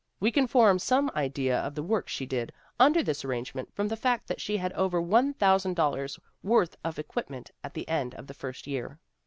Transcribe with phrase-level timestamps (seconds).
[0.19, 3.95] We can form some idea of the work she did under this arrangement from the
[3.95, 8.65] fact that she had over $1,000 worth of equipment at the end of the first
[8.65, 8.97] year.